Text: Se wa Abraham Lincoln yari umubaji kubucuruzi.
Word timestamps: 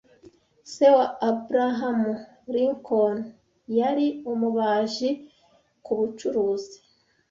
Se 0.71 0.85
wa 0.95 1.05
Abraham 1.31 2.01
Lincoln 2.53 3.17
yari 3.79 4.07
umubaji 4.31 5.09
kubucuruzi. 5.85 6.75